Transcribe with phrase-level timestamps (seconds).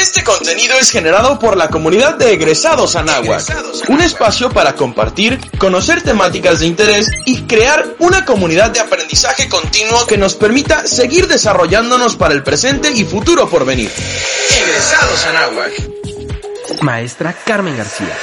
[0.00, 3.44] Este contenido es generado por la comunidad de egresados Anáhuac,
[3.88, 10.06] un espacio para compartir, conocer temáticas de interés y crear una comunidad de aprendizaje continuo
[10.06, 13.90] que nos permita seguir desarrollándonos para el presente y futuro por venir.
[14.62, 16.80] Egresados Anáhuac.
[16.80, 18.16] Maestra Carmen García.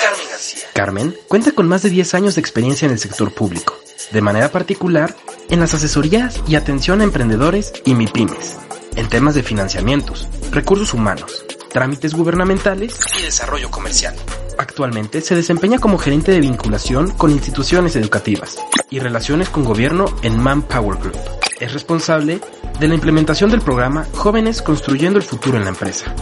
[0.74, 3.78] Carmen cuenta con más de 10 años de experiencia en el sector público,
[4.10, 5.16] de manera particular
[5.52, 8.58] en las asesorías y atención a emprendedores y MIPIMES,
[8.96, 14.16] en temas de financiamientos, recursos humanos, trámites gubernamentales y desarrollo comercial.
[14.58, 18.58] Actualmente se desempeña como gerente de vinculación con instituciones educativas
[18.90, 21.18] y relaciones con gobierno en Manpower Group.
[21.60, 22.40] Es responsable
[22.80, 26.14] de la implementación del programa Jóvenes Construyendo el Futuro en la Empresa.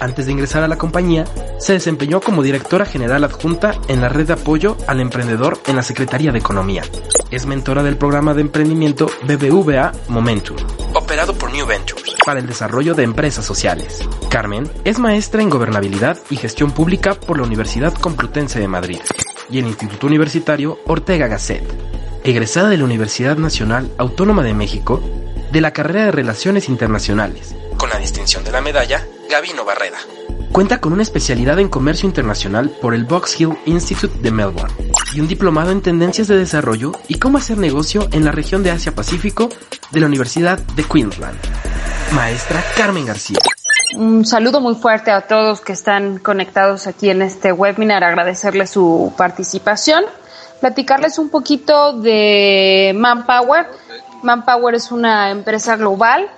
[0.00, 1.24] Antes de ingresar a la compañía,
[1.58, 5.82] se desempeñó como directora general adjunta en la red de apoyo al emprendedor en la
[5.82, 6.82] Secretaría de Economía.
[7.30, 10.56] Es mentora del programa de emprendimiento BBVA Momentum,
[10.94, 14.00] operado por New Ventures, para el desarrollo de empresas sociales.
[14.30, 19.00] Carmen es maestra en gobernabilidad y gestión pública por la Universidad Complutense de Madrid
[19.50, 21.64] y el Instituto Universitario Ortega Gasset.
[22.24, 25.02] Egresada de la Universidad Nacional Autónoma de México
[25.52, 29.98] de la carrera de Relaciones Internacionales, con la distinción de la medalla Gavino Barreda.
[30.50, 34.74] Cuenta con una especialidad en comercio internacional por el Box Hill Institute de Melbourne
[35.14, 38.72] y un diplomado en tendencias de desarrollo y cómo hacer negocio en la región de
[38.72, 39.48] Asia-Pacífico
[39.92, 41.38] de la Universidad de Queensland.
[42.12, 43.38] Maestra Carmen García.
[43.96, 49.12] Un saludo muy fuerte a todos que están conectados aquí en este webinar, agradecerles su
[49.16, 50.04] participación,
[50.60, 53.66] platicarles un poquito de Manpower.
[54.24, 56.28] Manpower es una empresa global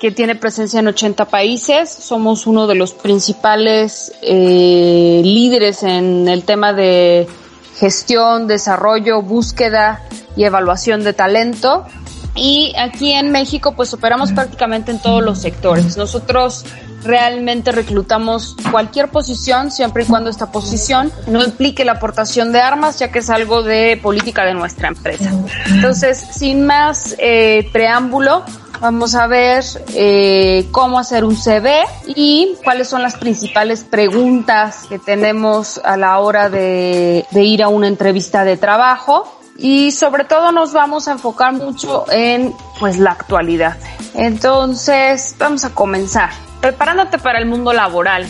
[0.00, 1.90] que tiene presencia en 80 países.
[1.90, 7.28] Somos uno de los principales eh, líderes en el tema de
[7.76, 10.02] gestión, desarrollo, búsqueda
[10.36, 11.86] y evaluación de talento.
[12.34, 15.96] Y aquí en México pues operamos prácticamente en todos los sectores.
[15.96, 16.64] Nosotros
[17.04, 22.98] realmente reclutamos cualquier posición siempre y cuando esta posición no implique la aportación de armas
[22.98, 25.30] ya que es algo de política de nuestra empresa.
[25.66, 28.44] Entonces, sin más eh, preámbulo,
[28.82, 34.98] vamos a ver eh, cómo hacer un CV y cuáles son las principales preguntas que
[34.98, 40.50] tenemos a la hora de, de ir a una entrevista de trabajo y sobre todo
[40.50, 43.76] nos vamos a enfocar mucho en pues la actualidad.
[44.14, 46.30] Entonces, vamos a comenzar.
[46.60, 48.26] Preparándote para el mundo laboral.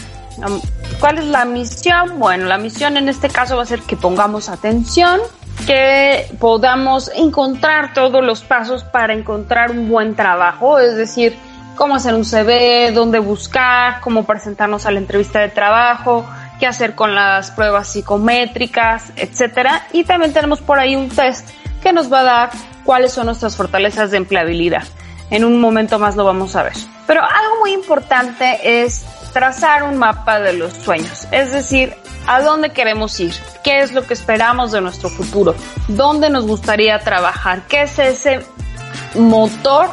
[1.00, 2.18] ¿Cuál es la misión?
[2.18, 5.20] Bueno, la misión en este caso va a ser que pongamos atención,
[5.66, 11.36] que podamos encontrar todos los pasos para encontrar un buen trabajo, es decir,
[11.76, 16.24] cómo hacer un CV, dónde buscar, cómo presentarnos a la entrevista de trabajo,
[16.58, 19.86] qué hacer con las pruebas psicométricas, etcétera.
[19.92, 21.48] Y también tenemos por ahí un test
[21.82, 22.50] que nos va a dar
[22.84, 24.84] cuáles son nuestras fortalezas de empleabilidad.
[25.30, 26.74] En un momento más lo vamos a ver.
[27.06, 31.96] Pero algo muy importante es trazar un mapa de los sueños, es decir,
[32.26, 33.34] a dónde queremos ir,
[33.64, 35.54] qué es lo que esperamos de nuestro futuro,
[35.88, 38.40] dónde nos gustaría trabajar, qué es ese
[39.14, 39.88] motor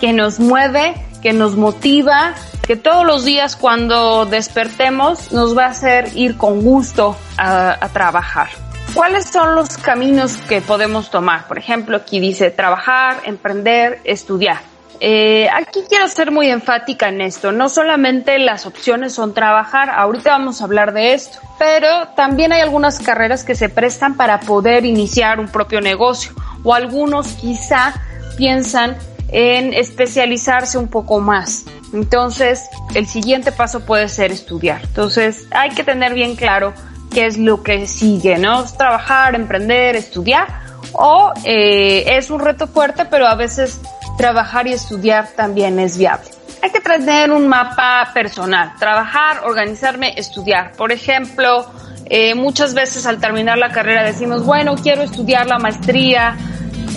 [0.00, 2.34] que nos mueve, que nos motiva,
[2.66, 8.48] que todos los días cuando despertemos nos va a hacer ir con gusto a, trabajar.
[8.92, 11.46] ¿Cuáles son los caminos que podemos tomar?
[11.46, 14.58] Por ejemplo, aquí dice trabajar, emprender, estudiar.
[15.00, 17.52] Eh, aquí quiero ser muy enfática en esto.
[17.52, 22.60] No solamente las opciones son trabajar, ahorita vamos a hablar de esto, pero también hay
[22.60, 27.94] algunas carreras que se prestan para poder iniciar un propio negocio o algunos quizá
[28.36, 28.96] piensan
[29.28, 31.64] en especializarse un poco más.
[31.92, 32.64] Entonces,
[32.94, 34.82] el siguiente paso puede ser estudiar.
[34.82, 36.72] Entonces, hay que tener bien claro
[37.10, 38.64] qué es lo que sigue, ¿no?
[38.64, 43.80] Trabajar, emprender, estudiar o eh, es un reto fuerte, pero a veces
[44.16, 46.28] trabajar y estudiar también es viable.
[46.62, 50.72] Hay que tener un mapa personal, trabajar, organizarme, estudiar.
[50.72, 51.66] Por ejemplo,
[52.06, 56.36] eh, muchas veces al terminar la carrera decimos, bueno, quiero estudiar la maestría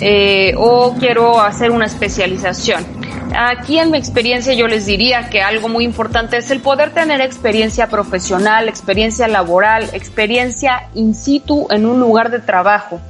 [0.00, 3.00] eh, o quiero hacer una especialización.
[3.36, 7.20] Aquí en mi experiencia yo les diría que algo muy importante es el poder tener
[7.20, 13.00] experiencia profesional, experiencia laboral, experiencia in situ en un lugar de trabajo.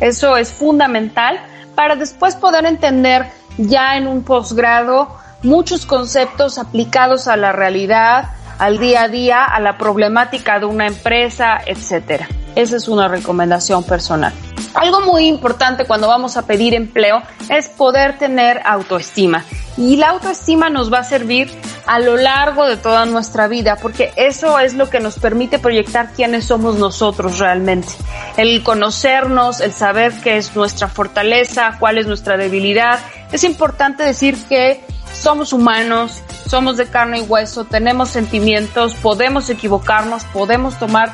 [0.00, 1.40] Eso es fundamental
[1.74, 3.26] para después poder entender
[3.58, 9.60] ya en un posgrado muchos conceptos aplicados a la realidad, al día a día, a
[9.60, 12.28] la problemática de una empresa, etcétera.
[12.54, 14.32] Esa es una recomendación personal.
[14.74, 19.44] Algo muy importante cuando vamos a pedir empleo es poder tener autoestima.
[19.76, 21.50] Y la autoestima nos va a servir
[21.86, 26.12] a lo largo de toda nuestra vida, porque eso es lo que nos permite proyectar
[26.12, 27.88] quiénes somos nosotros realmente.
[28.36, 33.00] El conocernos, el saber qué es nuestra fortaleza, cuál es nuestra debilidad.
[33.32, 34.80] Es importante decir que
[35.12, 41.12] somos humanos, somos de carne y hueso, tenemos sentimientos, podemos equivocarnos, podemos tomar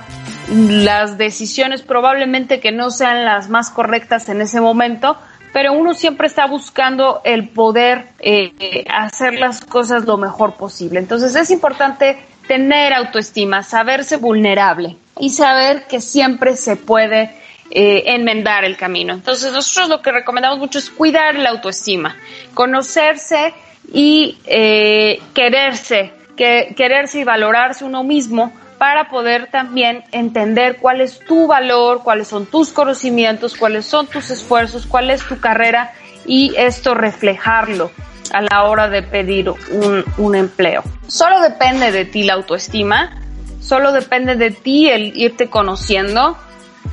[0.50, 5.18] las decisiones probablemente que no sean las más correctas en ese momento,
[5.52, 10.98] pero uno siempre está buscando el poder eh, hacer las cosas lo mejor posible.
[10.98, 17.30] Entonces es importante tener autoestima, saberse vulnerable y saber que siempre se puede
[17.70, 19.12] eh, enmendar el camino.
[19.12, 22.16] Entonces nosotros lo que recomendamos mucho es cuidar la autoestima,
[22.54, 23.52] conocerse
[23.92, 31.19] y eh, quererse, que, quererse y valorarse uno mismo para poder también entender cuál es
[31.19, 35.92] tu valor, cuáles son tus conocimientos, cuáles son tus esfuerzos, cuál es tu carrera
[36.25, 37.90] y esto reflejarlo
[38.32, 40.82] a la hora de pedir un, un empleo.
[41.06, 43.19] Solo depende de ti la autoestima,
[43.60, 46.36] solo depende de ti el irte conociendo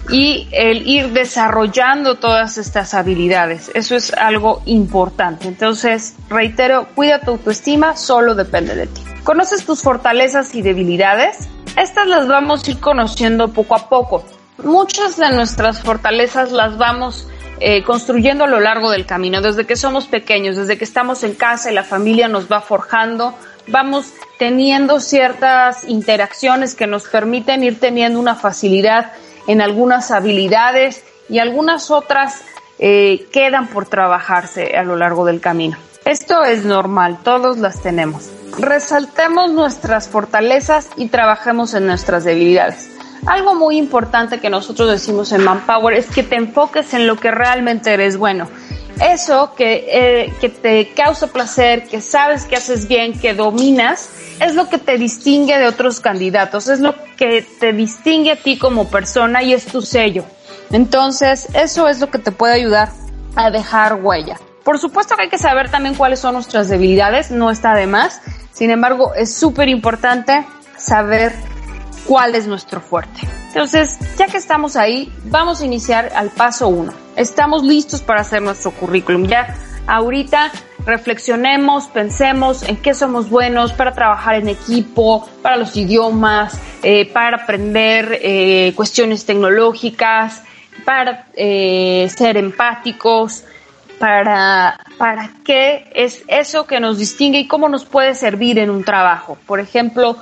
[0.09, 3.71] y el ir desarrollando todas estas habilidades.
[3.73, 5.47] Eso es algo importante.
[5.47, 9.01] Entonces, reitero, cuida tu autoestima, solo depende de ti.
[9.23, 11.49] ¿Conoces tus fortalezas y debilidades?
[11.77, 14.23] Estas las vamos a ir conociendo poco a poco.
[14.63, 17.27] Muchas de nuestras fortalezas las vamos
[17.59, 21.35] eh, construyendo a lo largo del camino, desde que somos pequeños, desde que estamos en
[21.35, 23.33] casa y la familia nos va forjando,
[23.67, 29.11] vamos teniendo ciertas interacciones que nos permiten ir teniendo una facilidad
[29.47, 32.41] en algunas habilidades y algunas otras
[32.79, 35.77] eh, quedan por trabajarse a lo largo del camino.
[36.05, 42.89] Esto es normal, todos las tenemos resaltemos nuestras fortalezas y trabajemos en nuestras debilidades.
[43.25, 47.31] Algo muy importante que nosotros decimos en Manpower es que te enfoques en lo que
[47.31, 48.47] realmente eres bueno.
[49.01, 54.09] Eso que, eh, que te causa placer, que sabes que haces bien, que dominas,
[54.39, 58.57] es lo que te distingue de otros candidatos, es lo que te distingue a ti
[58.57, 60.23] como persona y es tu sello.
[60.71, 62.89] Entonces, eso es lo que te puede ayudar
[63.35, 64.39] a dejar huella.
[64.65, 68.19] Por supuesto que hay que saber también cuáles son nuestras debilidades, no está de más,
[68.51, 70.43] sin embargo, es súper importante
[70.75, 71.33] saber
[72.07, 73.21] cuál es nuestro fuerte.
[73.49, 76.93] Entonces, ya que estamos ahí, vamos a iniciar al paso uno.
[77.15, 79.27] Estamos listos para hacer nuestro currículum.
[79.27, 80.51] Ya ahorita
[80.83, 87.43] reflexionemos, pensemos en qué somos buenos para trabajar en equipo, para los idiomas, eh, para
[87.43, 90.41] aprender eh, cuestiones tecnológicas,
[90.85, 93.43] para eh, ser empáticos,
[93.99, 98.83] para, para qué es eso que nos distingue y cómo nos puede servir en un
[98.83, 99.37] trabajo.
[99.45, 100.17] Por ejemplo,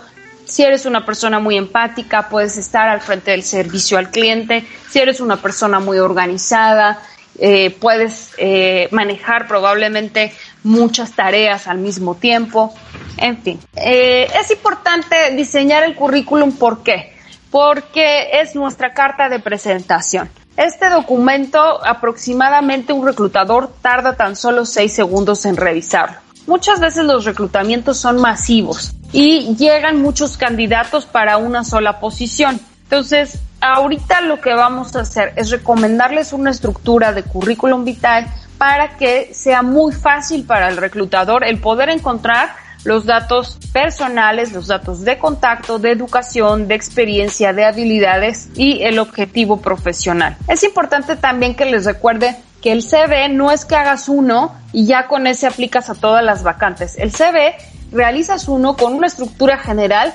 [0.45, 4.65] si eres una persona muy empática, puedes estar al frente del servicio al cliente.
[4.89, 6.99] Si eres una persona muy organizada,
[7.39, 10.33] eh, puedes eh, manejar probablemente
[10.63, 12.73] muchas tareas al mismo tiempo.
[13.17, 16.51] En fin, eh, es importante diseñar el currículum.
[16.57, 17.13] ¿Por qué?
[17.49, 20.29] Porque es nuestra carta de presentación.
[20.55, 26.17] Este documento aproximadamente un reclutador tarda tan solo seis segundos en revisarlo.
[26.45, 32.59] Muchas veces los reclutamientos son masivos y llegan muchos candidatos para una sola posición.
[32.83, 38.27] Entonces, ahorita lo que vamos a hacer es recomendarles una estructura de currículum vitae
[38.59, 44.67] para que sea muy fácil para el reclutador el poder encontrar los datos personales, los
[44.67, 50.37] datos de contacto, de educación, de experiencia, de habilidades y el objetivo profesional.
[50.47, 54.85] Es importante también que les recuerde que el CV no es que hagas uno y
[54.85, 56.97] ya con ese aplicas a todas las vacantes.
[56.97, 57.55] El CV
[57.91, 60.13] realizas uno con una estructura general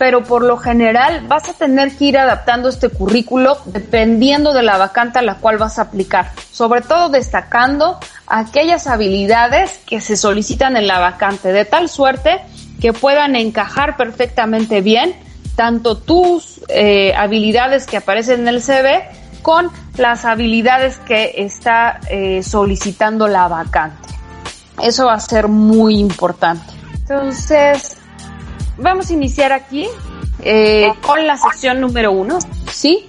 [0.00, 4.78] pero por lo general vas a tener que ir adaptando este currículo dependiendo de la
[4.78, 10.78] vacante a la cual vas a aplicar, sobre todo destacando aquellas habilidades que se solicitan
[10.78, 12.40] en la vacante, de tal suerte
[12.80, 15.14] que puedan encajar perfectamente bien
[15.54, 19.02] tanto tus eh, habilidades que aparecen en el CV
[19.42, 24.08] con las habilidades que está eh, solicitando la vacante.
[24.82, 26.72] Eso va a ser muy importante.
[26.94, 27.99] Entonces,
[28.80, 29.86] vamos a iniciar aquí
[30.42, 32.38] eh, con la sección número uno,
[32.70, 33.08] ¿sí?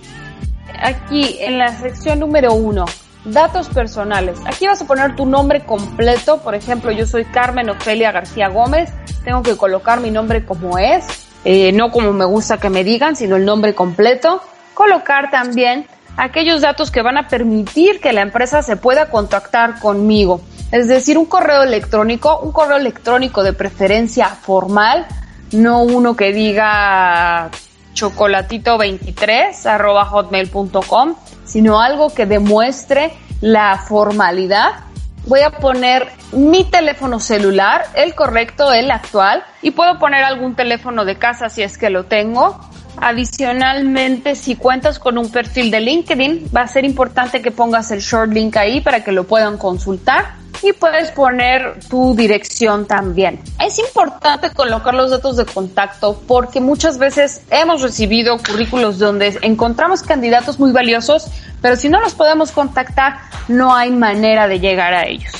[0.80, 2.86] Aquí en la sección número uno,
[3.26, 4.40] datos personales.
[4.46, 6.42] Aquí vas a poner tu nombre completo.
[6.42, 8.92] Por ejemplo, yo soy Carmen Ofelia García Gómez.
[9.24, 11.06] Tengo que colocar mi nombre como es,
[11.46, 14.42] eh, no como me gusta que me digan, sino el nombre completo.
[14.74, 15.88] Colocar también
[16.18, 20.42] aquellos datos que van a permitir que la empresa se pueda contactar conmigo.
[20.72, 25.06] Es decir, un correo electrónico, un correo electrónico de preferencia formal,
[25.52, 27.50] no uno que diga
[27.94, 31.16] chocolatito23 arroba hotmail.com,
[31.46, 34.86] sino algo que demuestre la formalidad.
[35.28, 41.06] Voy a poner mi teléfono celular, el correcto, el actual, y puedo poner algún teléfono
[41.06, 42.60] de casa si es que lo tengo.
[42.98, 48.00] Adicionalmente, si cuentas con un perfil de LinkedIn, va a ser importante que pongas el
[48.00, 53.40] short link ahí para que lo puedan consultar y puedes poner tu dirección también.
[53.60, 60.04] Es importante colocar los datos de contacto porque muchas veces hemos recibido currículos donde encontramos
[60.04, 61.28] candidatos muy valiosos,
[61.62, 65.32] pero si no los podemos contactar, no hay manera de llegar a ellos.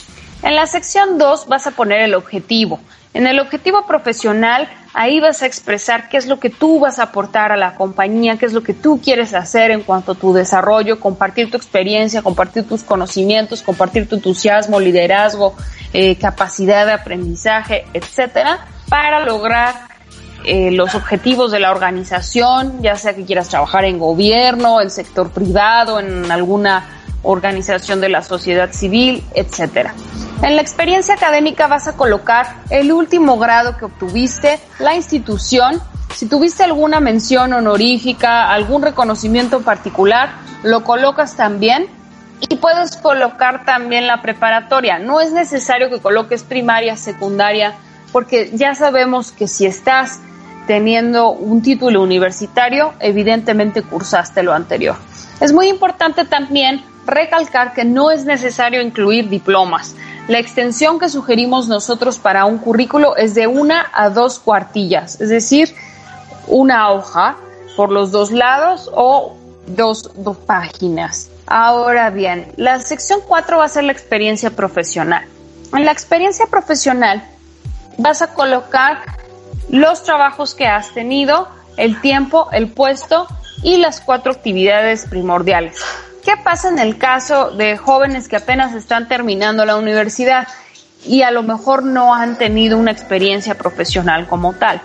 [0.44, 2.80] En la sección 2 vas a poner el objetivo.
[3.14, 7.04] En el objetivo profesional, ahí vas a expresar qué es lo que tú vas a
[7.04, 10.34] aportar a la compañía, qué es lo que tú quieres hacer en cuanto a tu
[10.34, 15.56] desarrollo, compartir tu experiencia, compartir tus conocimientos, compartir tu entusiasmo, liderazgo,
[15.92, 19.92] eh, capacidad de aprendizaje, etcétera, para lograr
[20.46, 25.32] eh, los objetivos de la organización, ya sea que quieras trabajar en gobierno, el sector
[25.32, 29.94] privado, en alguna organización de la sociedad civil, etcétera.
[30.44, 35.82] En la experiencia académica vas a colocar el último grado que obtuviste, la institución,
[36.16, 41.88] si tuviste alguna mención honorífica, algún reconocimiento particular, lo colocas también
[42.40, 45.00] y puedes colocar también la preparatoria.
[45.00, 47.76] No es necesario que coloques primaria, secundaria,
[48.12, 50.20] porque ya sabemos que si estás
[50.68, 54.96] teniendo un título universitario, evidentemente cursaste lo anterior.
[55.40, 59.96] Es muy importante también recalcar que no es necesario incluir diplomas.
[60.28, 65.30] La extensión que sugerimos nosotros para un currículo es de una a dos cuartillas, es
[65.30, 65.76] decir,
[66.48, 67.38] una hoja
[67.76, 69.36] por los dos lados o
[69.68, 70.12] dos,
[70.46, 71.30] páginas.
[71.48, 75.26] Ahora bien, la sección 4 va a ser la experiencia profesional.
[75.74, 77.24] En la experiencia profesional
[77.98, 79.00] vas a colocar
[79.70, 83.28] los trabajos que has tenido, el tiempo, el puesto
[83.64, 85.78] y las cuatro actividades primordiales.
[86.24, 90.48] ¿Qué pasa en el caso de jóvenes que apenas están terminando la universidad
[91.04, 94.82] y a lo mejor no han tenido una experiencia profesional como tal?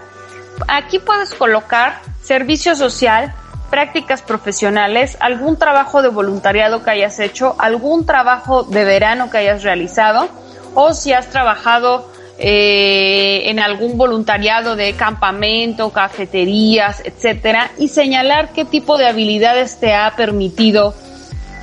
[0.67, 3.35] Aquí puedes colocar servicio social,
[3.69, 9.63] prácticas profesionales, algún trabajo de voluntariado que hayas hecho, algún trabajo de verano que hayas
[9.63, 10.31] realizado
[10.75, 18.65] o si has trabajado eh, en algún voluntariado de campamento, cafeterías, etcétera, y señalar qué
[18.65, 20.95] tipo de habilidades te ha permitido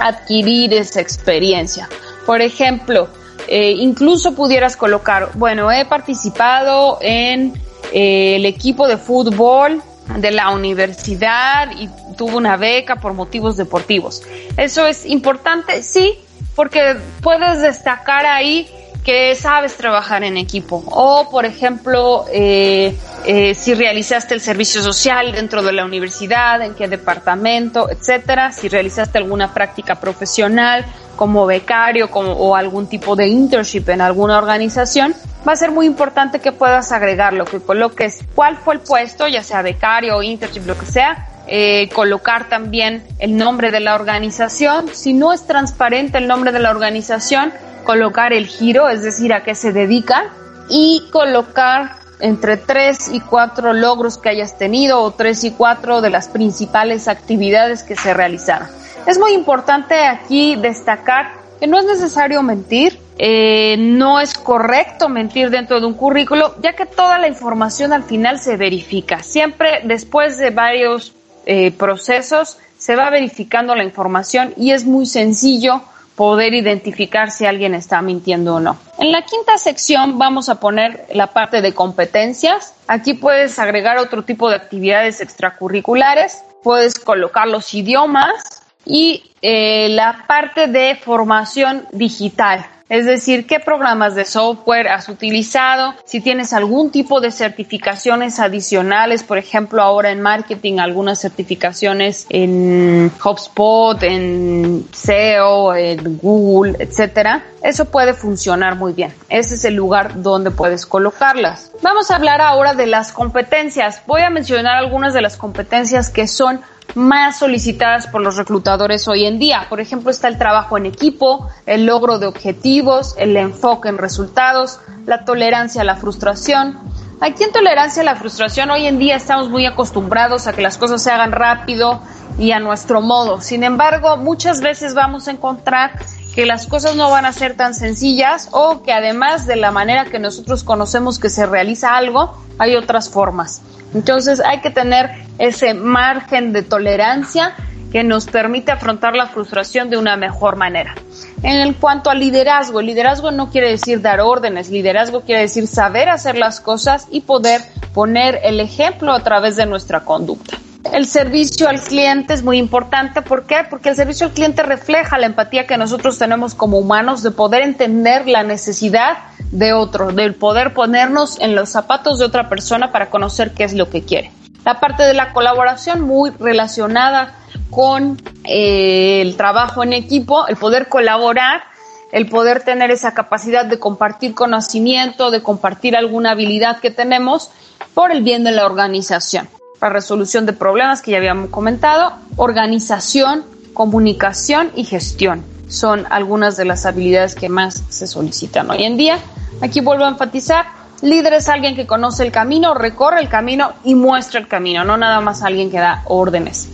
[0.03, 1.89] adquirir esa experiencia.
[2.25, 3.07] Por ejemplo,
[3.47, 7.53] eh, incluso pudieras colocar, bueno, he participado en
[7.91, 9.81] eh, el equipo de fútbol
[10.17, 14.23] de la universidad y tuve una beca por motivos deportivos.
[14.57, 16.17] Eso es importante, sí,
[16.55, 18.69] porque puedes destacar ahí
[19.03, 20.83] que sabes trabajar en equipo.
[20.87, 22.95] O, por ejemplo, eh,
[23.25, 28.51] eh, si realizaste el servicio social dentro de la universidad, en qué departamento, etcétera.
[28.51, 34.37] Si realizaste alguna práctica profesional como becario como, o algún tipo de internship en alguna
[34.37, 35.13] organización,
[35.47, 39.43] va a ser muy importante que puedas agregarlo, que coloques cuál fue el puesto, ya
[39.43, 44.87] sea becario internship, lo que sea, eh, colocar también el nombre de la organización.
[44.93, 49.43] Si no es transparente el nombre de la organización, colocar el giro, es decir, a
[49.43, 50.31] qué se dedica,
[50.69, 56.09] y colocar entre tres y cuatro logros que hayas tenido o tres y cuatro de
[56.09, 58.69] las principales actividades que se realizaron.
[59.05, 65.49] Es muy importante aquí destacar que no es necesario mentir, eh, no es correcto mentir
[65.49, 69.21] dentro de un currículo, ya que toda la información al final se verifica.
[69.21, 71.13] Siempre después de varios
[71.45, 75.81] eh, procesos se va verificando la información y es muy sencillo
[76.15, 78.77] poder identificar si alguien está mintiendo o no.
[78.99, 82.73] En la quinta sección vamos a poner la parte de competencias.
[82.87, 90.25] Aquí puedes agregar otro tipo de actividades extracurriculares, puedes colocar los idiomas y eh, la
[90.27, 92.65] parte de formación digital.
[92.89, 99.23] Es decir, qué programas de software has utilizado, si tienes algún tipo de certificaciones adicionales,
[99.23, 107.43] por ejemplo, ahora en marketing, algunas certificaciones en HubSpot, en SEO, en Google, etcétera.
[107.63, 109.11] Eso puede funcionar muy bien.
[109.29, 111.71] Ese es el lugar donde puedes colocarlas.
[111.81, 114.03] Vamos a hablar ahora de las competencias.
[114.05, 116.61] Voy a mencionar algunas de las competencias que son
[116.95, 119.67] más solicitadas por los reclutadores hoy en día.
[119.69, 124.79] Por ejemplo, está el trabajo en equipo, el logro de objetivos, el enfoque en resultados,
[125.05, 126.77] la tolerancia a la frustración.
[127.21, 130.77] Aquí en tolerancia a la frustración hoy en día estamos muy acostumbrados a que las
[130.77, 132.01] cosas se hagan rápido
[132.37, 133.41] y a nuestro modo.
[133.41, 135.99] Sin embargo, muchas veces vamos a encontrar
[136.35, 140.05] que las cosas no van a ser tan sencillas o que además de la manera
[140.05, 143.61] que nosotros conocemos que se realiza algo, hay otras formas.
[143.93, 147.55] Entonces hay que tener ese margen de tolerancia
[147.91, 150.95] que nos permite afrontar la frustración de una mejor manera.
[151.43, 156.09] En cuanto al liderazgo, el liderazgo no quiere decir dar órdenes, liderazgo quiere decir saber
[156.09, 157.61] hacer las cosas y poder
[157.93, 160.57] poner el ejemplo a través de nuestra conducta.
[160.93, 163.23] El servicio al cliente es muy importante.
[163.23, 163.65] ¿Por qué?
[163.67, 167.63] Porque el servicio al cliente refleja la empatía que nosotros tenemos como humanos de poder
[167.63, 169.17] entender la necesidad
[169.49, 173.73] de otro, del poder ponernos en los zapatos de otra persona para conocer qué es
[173.73, 174.31] lo que quiere.
[174.65, 177.39] La parte de la colaboración muy relacionada
[177.71, 181.63] con eh, el trabajo en equipo, el poder colaborar,
[182.11, 187.49] el poder tener esa capacidad de compartir conocimiento, de compartir alguna habilidad que tenemos
[187.95, 189.49] por el bien de la organización
[189.83, 195.43] la resolución de problemas que ya habíamos comentado, organización, comunicación y gestión.
[195.67, 199.19] Son algunas de las habilidades que más se solicitan hoy en día.
[199.61, 200.67] Aquí vuelvo a enfatizar,
[201.01, 204.95] líder es alguien que conoce el camino, recorre el camino y muestra el camino, no
[204.95, 206.69] nada más alguien que da órdenes.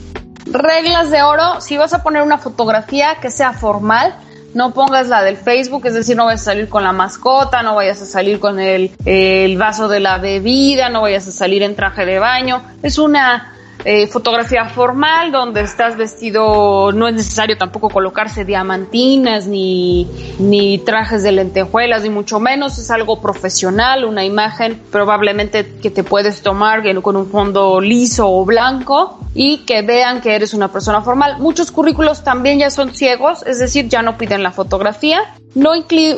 [0.45, 4.13] Reglas de oro, si vas a poner una fotografía que sea formal,
[4.53, 7.75] no pongas la del Facebook, es decir, no vayas a salir con la mascota, no
[7.75, 11.75] vayas a salir con el, el vaso de la bebida, no vayas a salir en
[11.75, 12.63] traje de baño.
[12.82, 13.53] Es una
[13.86, 20.09] eh, fotografía formal donde estás vestido, no es necesario tampoco colocarse diamantinas ni,
[20.39, 26.03] ni trajes de lentejuelas, ni mucho menos, es algo profesional, una imagen probablemente que te
[26.03, 31.01] puedes tomar con un fondo liso o blanco y que vean que eres una persona
[31.01, 31.38] formal.
[31.39, 35.21] Muchos currículos también ya son ciegos, es decir, ya no piden la fotografía.
[35.55, 35.71] No,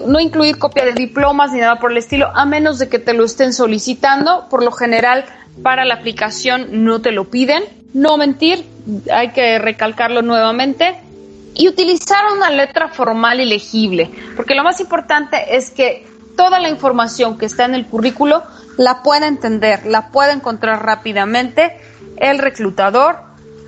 [0.08, 3.14] no incluir copia de diplomas ni nada por el estilo, a menos de que te
[3.14, 4.48] lo estén solicitando.
[4.50, 5.26] Por lo general,
[5.64, 7.64] para la aplicación no te lo piden.
[7.94, 8.66] No mentir,
[9.12, 10.96] hay que recalcarlo nuevamente.
[11.54, 16.70] Y utilizar una letra formal y legible, porque lo más importante es que toda la
[16.70, 18.44] información que está en el currículo
[18.78, 21.78] la pueda entender, la pueda encontrar rápidamente
[22.18, 23.20] el reclutador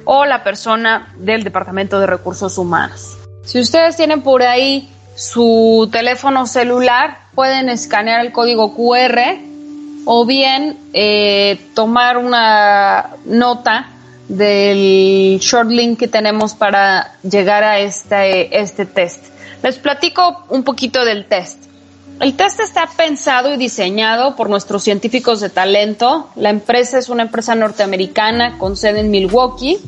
[0.06, 3.18] o la persona del Departamento de Recursos Humanos.
[3.44, 9.53] Si ustedes tienen por ahí su teléfono celular, pueden escanear el código QR
[10.06, 13.90] o bien eh, tomar una nota
[14.28, 19.26] del short link que tenemos para llegar a este, este test.
[19.62, 21.64] Les platico un poquito del test.
[22.20, 26.30] El test está pensado y diseñado por nuestros científicos de talento.
[26.36, 29.80] La empresa es una empresa norteamericana con sede en Milwaukee,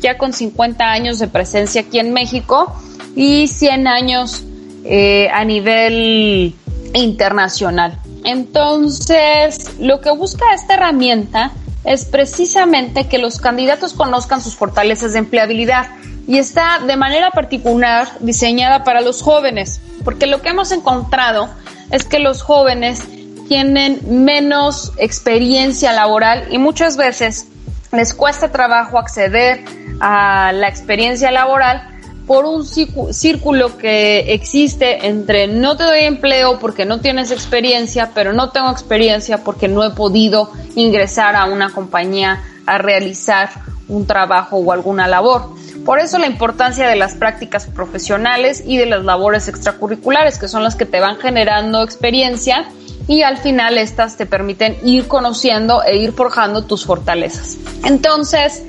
[0.00, 2.74] ya con 50 años de presencia aquí en México
[3.14, 4.42] y 100 años
[4.84, 6.54] eh, a nivel
[6.94, 7.98] internacional.
[8.24, 11.52] Entonces, lo que busca esta herramienta
[11.84, 15.88] es precisamente que los candidatos conozcan sus fortalezas de empleabilidad
[16.26, 21.50] y está de manera particular diseñada para los jóvenes, porque lo que hemos encontrado
[21.90, 23.02] es que los jóvenes
[23.48, 27.46] tienen menos experiencia laboral y muchas veces
[27.92, 29.62] les cuesta trabajo acceder
[30.00, 31.93] a la experiencia laboral
[32.26, 38.32] por un círculo que existe entre no te doy empleo porque no tienes experiencia, pero
[38.32, 43.50] no tengo experiencia porque no he podido ingresar a una compañía a realizar
[43.88, 45.54] un trabajo o alguna labor.
[45.84, 50.62] Por eso la importancia de las prácticas profesionales y de las labores extracurriculares, que son
[50.62, 52.66] las que te van generando experiencia
[53.06, 57.58] y al final estas te permiten ir conociendo e ir forjando tus fortalezas.
[57.84, 58.62] Entonces,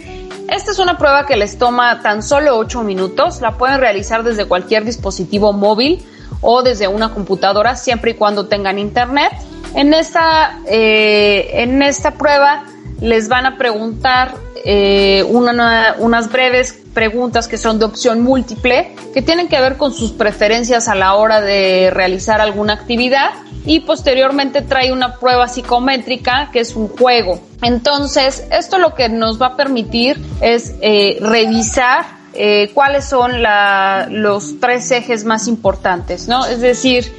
[0.49, 4.45] esta es una prueba que les toma tan solo 8 minutos, la pueden realizar desde
[4.45, 6.05] cualquier dispositivo móvil
[6.41, 9.31] o desde una computadora siempre y cuando tengan internet.
[9.73, 12.65] En esta, eh, en esta prueba
[13.01, 19.47] les van a preguntar eh, unas breves preguntas que son de opción múltiple, que tienen
[19.47, 23.31] que ver con sus preferencias a la hora de realizar alguna actividad
[23.65, 27.39] y posteriormente trae una prueba psicométrica que es un juego.
[27.61, 33.31] Entonces, esto lo que nos va a permitir es eh, revisar eh, cuáles son
[34.09, 36.45] los tres ejes más importantes, ¿no?
[36.45, 37.11] Es decir,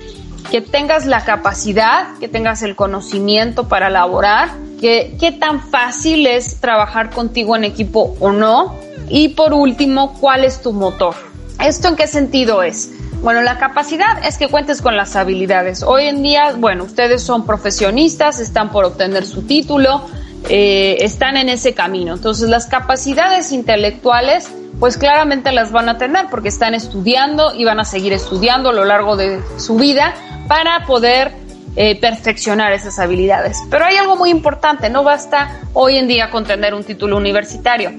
[0.50, 7.10] que tengas la capacidad, que tengas el conocimiento para elaborar, qué tan fácil es trabajar
[7.10, 8.85] contigo en equipo o no.
[9.08, 11.14] Y por último, ¿cuál es tu motor?
[11.60, 12.90] ¿Esto en qué sentido es?
[13.22, 15.82] Bueno, la capacidad es que cuentes con las habilidades.
[15.82, 20.02] Hoy en día, bueno, ustedes son profesionistas, están por obtener su título,
[20.48, 22.14] eh, están en ese camino.
[22.14, 27.80] Entonces, las capacidades intelectuales, pues claramente las van a tener porque están estudiando y van
[27.80, 30.14] a seguir estudiando a lo largo de su vida
[30.46, 31.32] para poder
[31.74, 33.58] eh, perfeccionar esas habilidades.
[33.70, 37.92] Pero hay algo muy importante, no basta hoy en día con tener un título universitario,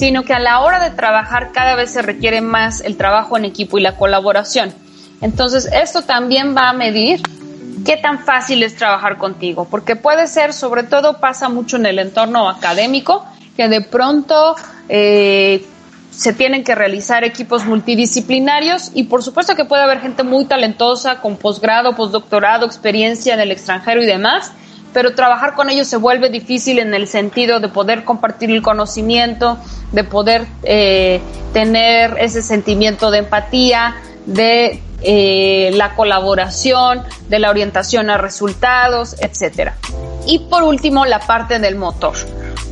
[0.00, 3.44] sino que a la hora de trabajar cada vez se requiere más el trabajo en
[3.44, 4.72] equipo y la colaboración.
[5.20, 7.20] Entonces, esto también va a medir
[7.84, 11.98] qué tan fácil es trabajar contigo, porque puede ser, sobre todo pasa mucho en el
[11.98, 13.26] entorno académico,
[13.58, 14.56] que de pronto
[14.88, 15.66] eh,
[16.10, 21.20] se tienen que realizar equipos multidisciplinarios y por supuesto que puede haber gente muy talentosa
[21.20, 24.50] con posgrado, postdoctorado, experiencia en el extranjero y demás,
[24.92, 29.58] pero trabajar con ellos se vuelve difícil en el sentido de poder compartir el conocimiento,
[29.92, 31.20] de poder eh,
[31.52, 39.76] tener ese sentimiento de empatía, de eh, la colaboración, de la orientación a resultados, etcétera.
[40.26, 42.14] Y por último, la parte del motor,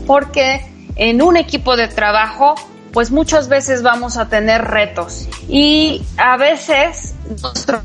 [0.07, 0.61] porque
[0.97, 2.55] en un equipo de trabajo
[2.93, 5.29] pues muchas veces vamos a tener retos.
[5.49, 7.83] Y a veces nuestro,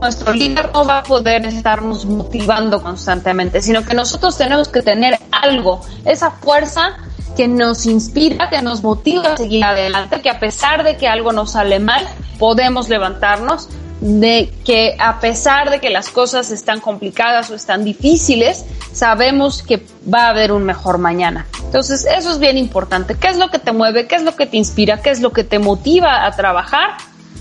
[0.00, 5.18] nuestro líder no va a poder estarnos motivando constantemente, sino que nosotros tenemos que tener
[5.30, 6.96] algo, esa fuerza
[7.36, 11.32] que nos inspira, que nos motiva a seguir adelante, que a pesar de que algo
[11.32, 12.06] nos sale mal,
[12.38, 13.68] podemos levantarnos,
[14.00, 19.84] de que a pesar de que las cosas están complicadas o están difíciles, sabemos que
[20.12, 21.46] va a haber un mejor mañana.
[21.64, 23.16] Entonces, eso es bien importante.
[23.16, 24.06] ¿Qué es lo que te mueve?
[24.06, 25.00] ¿Qué es lo que te inspira?
[25.02, 26.90] ¿Qué es lo que te motiva a trabajar?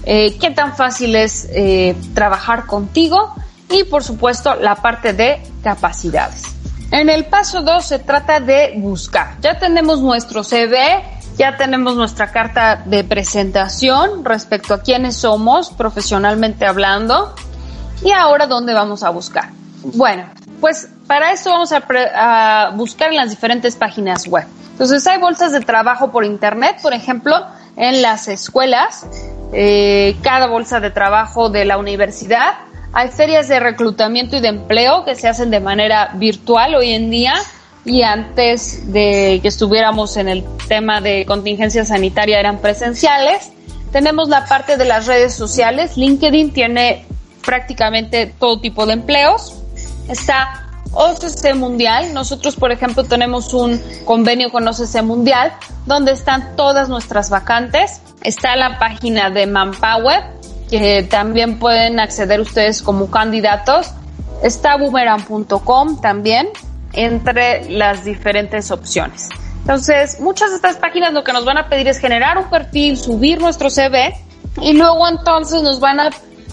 [0.04, 3.34] Eh, ¿Qué tan fácil es eh, trabajar contigo?
[3.69, 6.43] Y, por supuesto, la parte de capacidades.
[6.91, 9.38] En el paso 2 se trata de buscar.
[9.41, 11.04] Ya tenemos nuestro CV,
[11.38, 17.36] ya tenemos nuestra carta de presentación respecto a quiénes somos profesionalmente hablando.
[18.04, 19.50] Y ahora, ¿dónde vamos a buscar?
[19.84, 20.24] Bueno,
[20.60, 24.45] pues para esto vamos a, buscar en las diferentes páginas web.
[24.72, 27.36] Entonces hay bolsas de trabajo por internet, por ejemplo,
[27.76, 29.06] en las escuelas,
[29.54, 32.56] eh, cada bolsa de trabajo de la universidad.
[32.93, 37.10] Hay ferias de reclutamiento y de empleo que se hacen de manera virtual hoy en
[37.10, 37.36] día
[37.86, 43.52] y antes de que estuviéramos en el tema de contingencia sanitaria eran presenciales.
[43.91, 45.98] Tenemos la parte de las redes sociales.
[45.98, 47.06] LinkedIn tiene
[47.43, 49.59] prácticamente todo tipo de empleos
[50.10, 52.13] está OCC Mundial.
[52.13, 55.54] Nosotros, por ejemplo, tenemos un convenio con OCC Mundial
[55.86, 58.02] donde están todas nuestras vacantes.
[58.24, 60.24] Está la página de Manpower,
[60.69, 63.91] que también pueden acceder ustedes como candidatos.
[64.43, 66.50] Está boomerang.com también,
[66.93, 69.30] entre las diferentes opciones.
[69.62, 72.98] Entonces, muchas de estas páginas lo que nos van a pedir es generar un perfil,
[72.98, 74.15] subir nuestro CV
[74.62, 76.10] y luego entonces nos van a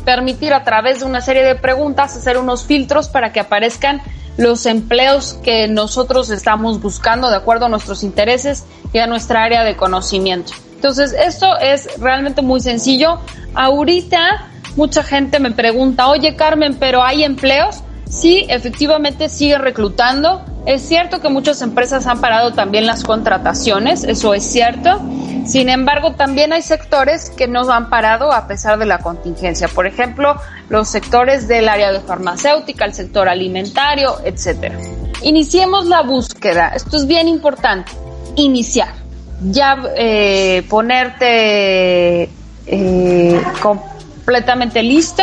[0.06, 4.00] permitir a través de una serie de preguntas hacer unos filtros para que aparezcan
[4.38, 9.64] los empleos que nosotros estamos buscando de acuerdo a nuestros intereses y a nuestra área
[9.64, 10.52] de conocimiento.
[10.76, 13.18] Entonces, esto es realmente muy sencillo.
[13.54, 17.82] Ahorita mucha gente me pregunta, oye Carmen, pero ¿hay empleos?
[18.08, 20.44] Sí, efectivamente sigue reclutando.
[20.66, 25.00] Es cierto que muchas empresas han parado también las contrataciones, eso es cierto.
[25.46, 29.68] Sin embargo, también hay sectores que no han parado a pesar de la contingencia.
[29.68, 30.36] Por ejemplo,
[30.68, 34.76] los sectores del área de farmacéutica, el sector alimentario, etcétera.
[35.22, 36.72] Iniciemos la búsqueda.
[36.74, 37.92] Esto es bien importante.
[38.34, 38.92] Iniciar.
[39.40, 42.28] Ya eh, ponerte
[42.66, 45.22] eh, completamente listo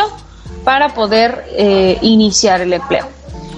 [0.64, 3.08] para poder eh, iniciar el empleo.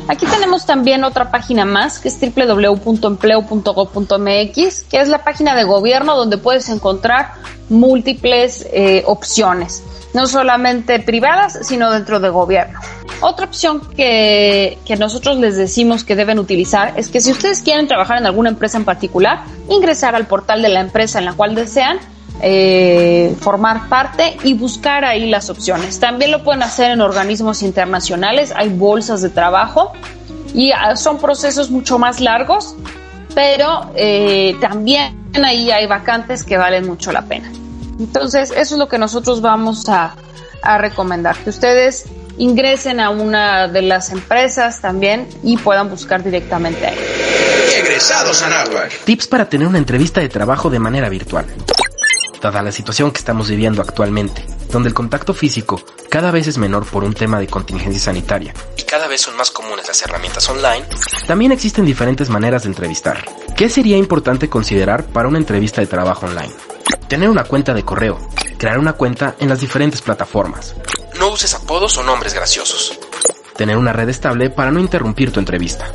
[0.07, 6.15] Aquí tenemos también otra página más, que es www.empleo.gov.mx, que es la página de gobierno
[6.15, 7.31] donde puedes encontrar
[7.69, 9.81] múltiples eh, opciones,
[10.13, 12.79] no solamente privadas, sino dentro de gobierno.
[13.21, 17.87] Otra opción que, que nosotros les decimos que deben utilizar es que si ustedes quieren
[17.87, 21.55] trabajar en alguna empresa en particular, ingresar al portal de la empresa en la cual
[21.55, 21.97] desean
[22.41, 25.99] eh, formar parte y buscar ahí las opciones.
[25.99, 29.93] También lo pueden hacer en organismos internacionales, hay bolsas de trabajo
[30.53, 32.75] y ah, son procesos mucho más largos,
[33.33, 37.51] pero eh, también ahí hay vacantes que valen mucho la pena.
[37.99, 40.15] Entonces, eso es lo que nosotros vamos a,
[40.61, 42.05] a recomendar, que ustedes
[42.37, 46.97] ingresen a una de las empresas también y puedan buscar directamente ahí.
[47.77, 48.91] Egresados Anáhuac.
[49.05, 51.45] Tips para tener una entrevista de trabajo de manera virtual
[52.45, 56.85] dada la situación que estamos viviendo actualmente, donde el contacto físico cada vez es menor
[56.85, 60.85] por un tema de contingencia sanitaria y cada vez son más comunes las herramientas online,
[61.25, 63.25] también existen diferentes maneras de entrevistar.
[63.57, 66.53] ¿Qué sería importante considerar para una entrevista de trabajo online?
[67.07, 68.19] Tener una cuenta de correo,
[68.59, 70.75] crear una cuenta en las diferentes plataformas.
[71.17, 72.99] No uses apodos o nombres graciosos.
[73.57, 75.91] Tener una red estable para no interrumpir tu entrevista.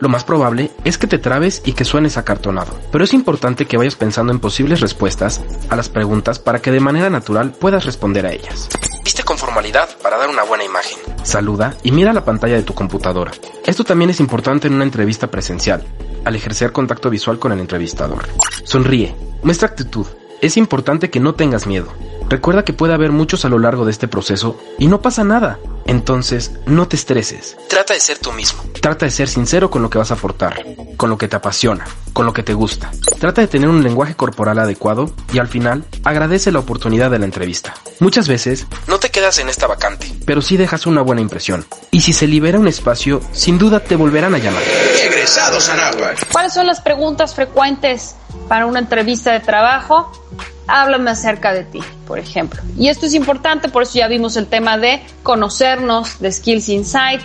[0.00, 3.76] Lo más probable es que te trabes y que suenes acartonado, pero es importante que
[3.76, 8.26] vayas pensando en posibles respuestas a las preguntas para que de manera natural puedas responder
[8.26, 8.68] a ellas.
[9.04, 10.98] Viste con formalidad para dar una buena imagen.
[11.22, 13.32] Saluda y mira la pantalla de tu computadora.
[13.64, 15.84] Esto también es importante en una entrevista presencial,
[16.24, 18.26] al ejercer contacto visual con el entrevistador.
[18.64, 20.06] Sonríe, muestra actitud.
[20.40, 21.92] Es importante que no tengas miedo.
[22.28, 25.58] Recuerda que puede haber muchos a lo largo de este proceso y no pasa nada.
[25.86, 27.56] Entonces, no te estreses.
[27.68, 28.62] Trata de ser tú mismo.
[28.80, 30.64] Trata de ser sincero con lo que vas a aportar,
[30.96, 32.90] con lo que te apasiona, con lo que te gusta.
[33.18, 37.26] Trata de tener un lenguaje corporal adecuado y al final, agradece la oportunidad de la
[37.26, 37.74] entrevista.
[38.00, 41.66] Muchas veces, no te quedas en esta vacante, pero sí dejas una buena impresión.
[41.90, 44.62] Y si se libera un espacio, sin duda te volverán a llamar.
[45.04, 46.32] Egresados Anáhuac.
[46.32, 48.14] ¿Cuáles son las preguntas frecuentes
[48.48, 50.10] para una entrevista de trabajo?
[50.68, 52.62] Háblame acerca de ti, por ejemplo.
[52.78, 57.20] Y esto es importante, por eso ya vimos el tema de conocernos, de Skills Insight,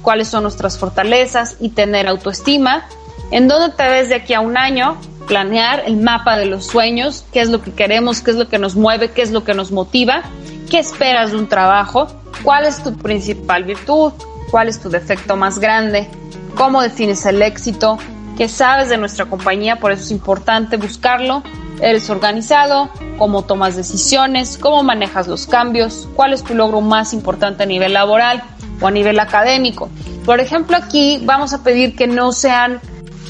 [0.00, 2.86] cuáles son nuestras fortalezas y tener autoestima.
[3.32, 4.96] ¿En dónde te ves de aquí a un año?
[5.26, 8.58] Planear el mapa de los sueños, qué es lo que queremos, qué es lo que
[8.58, 10.22] nos mueve, qué es lo que nos motiva,
[10.70, 12.06] qué esperas de un trabajo,
[12.44, 14.12] cuál es tu principal virtud,
[14.50, 16.08] cuál es tu defecto más grande,
[16.54, 17.98] cómo defines el éxito,
[18.36, 21.42] qué sabes de nuestra compañía, por eso es importante buscarlo
[21.82, 27.64] eres organizado, cómo tomas decisiones, cómo manejas los cambios, cuál es tu logro más importante
[27.64, 28.42] a nivel laboral
[28.80, 29.90] o a nivel académico.
[30.24, 32.80] Por ejemplo, aquí vamos a pedir que no sean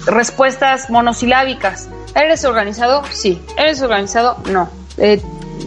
[0.06, 1.88] respuestas monosilábicas.
[2.14, 3.02] ¿Eres organizado?
[3.10, 3.40] Sí.
[3.56, 4.36] ¿Eres organizado?
[4.50, 4.68] No.
[4.98, 5.20] Eh,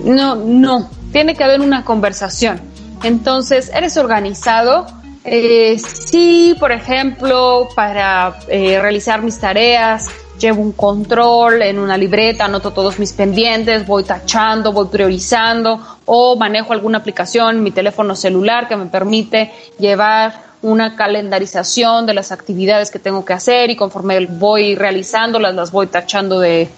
[0.04, 0.90] no, no.
[1.12, 2.62] Tiene que haber una conversación.
[3.04, 4.86] Entonces, ¿eres organizado?
[5.24, 12.46] Eh, sí, por ejemplo, para eh, realizar mis tareas, llevo un control en una libreta,
[12.46, 18.68] anoto todos mis pendientes, voy tachando, voy priorizando o manejo alguna aplicación mi teléfono celular
[18.68, 24.26] que me permite llevar una calendarización de las actividades que tengo que hacer y conforme
[24.26, 26.70] voy realizándolas las voy tachando de,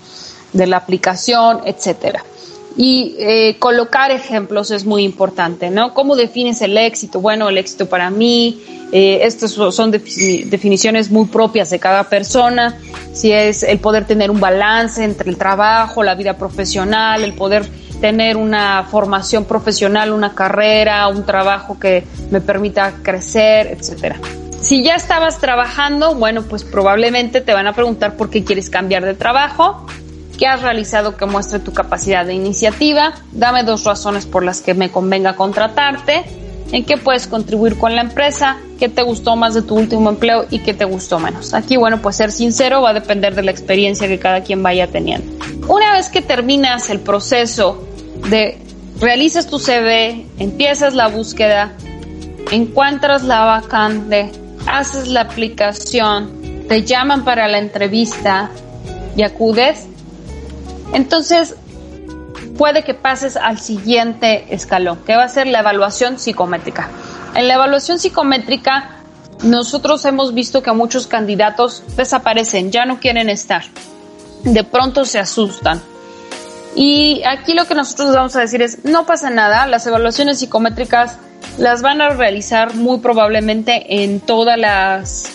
[0.54, 2.24] de la aplicación, etcétera.
[2.76, 5.96] Y eh, colocar ejemplos es muy importante, ¿no?
[5.96, 7.20] ¿Cómo defines el éxito?
[7.20, 8.62] Bueno, el éxito para mí,
[8.92, 12.80] eh, estas son definiciones muy propias de cada persona.
[13.14, 17.68] Si es el poder tener un balance entre el trabajo, la vida profesional, el poder
[18.02, 24.18] tener una formación profesional, una carrera, un trabajo que me permita crecer, etcétera.
[24.62, 29.06] Si ya estabas trabajando, bueno, pues probablemente te van a preguntar por qué quieres cambiar
[29.06, 29.86] de trabajo
[30.38, 34.74] qué has realizado que muestre tu capacidad de iniciativa, dame dos razones por las que
[34.74, 36.24] me convenga contratarte,
[36.72, 40.46] en qué puedes contribuir con la empresa, qué te gustó más de tu último empleo
[40.50, 41.54] y qué te gustó menos.
[41.54, 44.88] Aquí, bueno, pues ser sincero va a depender de la experiencia que cada quien vaya
[44.88, 45.32] teniendo.
[45.68, 47.88] Una vez que terminas el proceso
[48.30, 48.58] de
[49.00, 51.74] realizas tu CV, empiezas la búsqueda,
[52.52, 54.32] encuentras la vacante,
[54.66, 58.50] haces la aplicación, te llaman para la entrevista
[59.16, 59.88] y acudes,
[60.94, 61.56] entonces,
[62.58, 66.90] puede que pases al siguiente escalón, que va a ser la evaluación psicométrica.
[67.36, 68.98] En la evaluación psicométrica,
[69.44, 73.64] nosotros hemos visto que muchos candidatos desaparecen, ya no quieren estar.
[74.44, 75.82] De pronto se asustan.
[76.76, 81.18] Y aquí lo que nosotros vamos a decir es, no pasa nada, las evaluaciones psicométricas
[81.58, 85.32] las van a realizar muy probablemente en todas las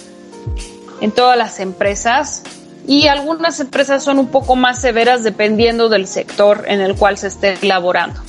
[1.00, 2.44] en todas las empresas
[2.86, 7.28] y algunas empresas son un poco más severas dependiendo del sector en el cual se
[7.28, 8.20] esté elaborando.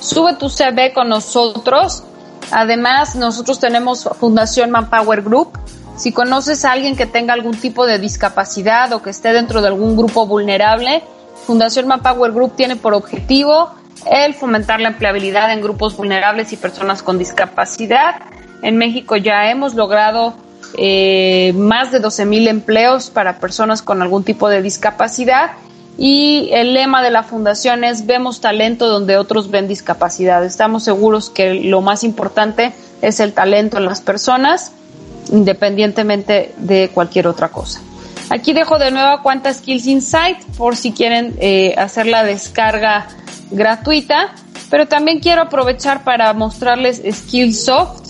[0.00, 2.04] Sube tu CV con nosotros.
[2.52, 5.58] Además, nosotros tenemos Fundación Manpower Group.
[5.94, 9.68] Si conoces a alguien que tenga algún tipo de discapacidad o que esté dentro de
[9.68, 11.04] algún grupo vulnerable,
[11.46, 13.74] Fundación Manpower Group tiene por objetivo
[14.10, 18.22] el fomentar la empleabilidad en grupos vulnerables y personas con discapacidad
[18.64, 20.34] en México ya hemos logrado
[20.78, 25.52] eh, más de 12 mil empleos para personas con algún tipo de discapacidad
[25.98, 30.44] y el lema de la fundación es vemos talento donde otros ven discapacidad.
[30.44, 32.72] Estamos seguros que lo más importante
[33.02, 34.72] es el talento en las personas,
[35.30, 37.80] independientemente de cualquier otra cosa.
[38.30, 43.08] Aquí dejo de nuevo cuenta Skills Insight por si quieren eh, hacer la descarga
[43.50, 44.34] gratuita,
[44.70, 48.03] pero también quiero aprovechar para mostrarles Skillsoft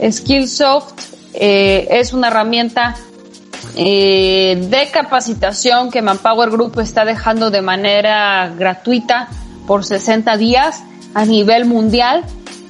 [0.00, 1.00] Skillsoft
[1.34, 2.96] eh, es una herramienta
[3.76, 9.28] eh, de capacitación que Manpower Group está dejando de manera gratuita
[9.66, 10.82] por 60 días
[11.14, 12.24] a nivel mundial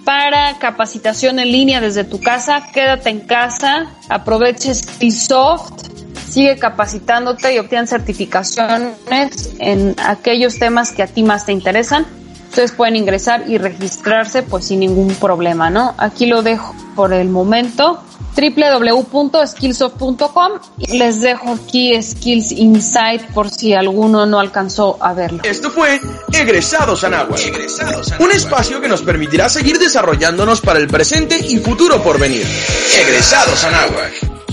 [0.05, 2.63] para capacitación en línea desde tu casa.
[2.73, 5.87] Quédate en casa, aproveche Skillsoft.
[6.29, 8.97] sigue capacitándote y obtienes certificaciones
[9.59, 12.07] en aquellos temas que a ti más te interesan.
[12.57, 15.95] Ustedes pueden ingresar y registrarse pues sin ningún problema, ¿no?
[15.99, 18.03] Aquí lo dejo por el momento
[18.35, 25.41] www.skillsoft.com y les dejo aquí Skills Insight por si alguno no alcanzó a verlo.
[25.43, 26.01] Esto fue
[26.33, 27.43] Egresados Anáhuac,
[28.21, 32.47] un espacio que nos permitirá seguir desarrollándonos para el presente y futuro por venir.
[32.99, 34.46] Egresados Anáhuac.